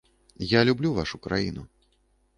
Я 0.53 0.63
люблю 0.69 0.93
вашу 0.95 1.17
краіну. 1.25 1.67